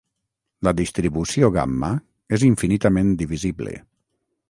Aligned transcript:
La 0.67 0.73
distribució 0.79 1.51
gamma 1.59 1.91
és 2.39 2.49
infinitament 2.51 3.15
divisible. 3.25 3.81